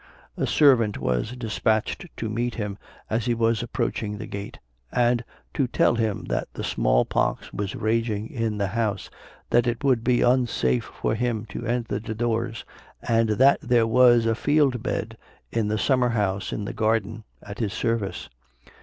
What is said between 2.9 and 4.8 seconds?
as he was approaching the gate,